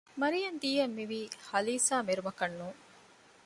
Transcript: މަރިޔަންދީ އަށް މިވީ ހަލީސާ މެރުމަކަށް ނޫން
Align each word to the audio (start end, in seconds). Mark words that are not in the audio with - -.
މަރިޔަންދީ 0.19 0.69
އަށް 0.79 0.95
މިވީ 0.97 1.21
ހަލީސާ 1.49 1.95
މެރުމަކަށް 2.07 2.55
ނޫން 2.59 2.79